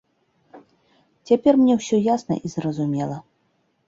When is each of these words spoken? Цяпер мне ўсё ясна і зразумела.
Цяпер 1.29 1.53
мне 1.59 1.73
ўсё 1.79 1.99
ясна 2.15 2.37
і 2.49 2.51
зразумела. 2.55 3.17